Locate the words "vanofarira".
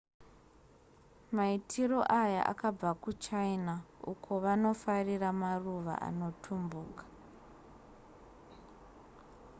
4.43-5.29